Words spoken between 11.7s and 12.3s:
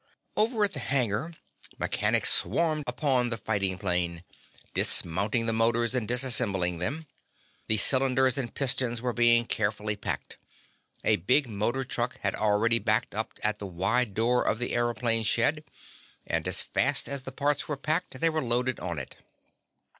truck